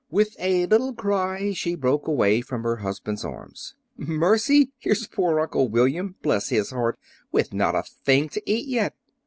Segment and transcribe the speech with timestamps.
[0.09, 3.75] With a little cry she broke away from her husband's arms.
[3.97, 4.61] "Mercy!
[4.61, 6.97] and here's poor Uncle William, bless his heart,
[7.31, 8.95] with not a thing to eat yet!"